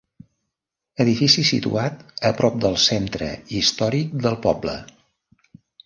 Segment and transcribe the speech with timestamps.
[1.05, 2.01] Edifici situat
[2.31, 4.79] a prop del centre històric del poble.